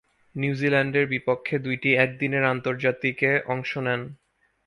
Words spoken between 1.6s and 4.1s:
দুইটি একদিনের আন্তর্জাতিকে অংশ নেন।